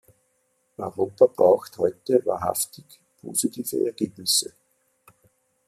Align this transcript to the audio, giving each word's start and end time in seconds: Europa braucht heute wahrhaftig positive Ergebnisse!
Europa 0.79 1.27
braucht 1.27 1.77
heute 1.77 2.25
wahrhaftig 2.25 2.83
positive 3.21 3.85
Ergebnisse! 3.85 4.51